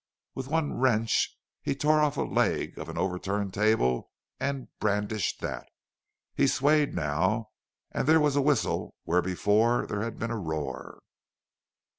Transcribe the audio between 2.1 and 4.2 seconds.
a leg of the overturned table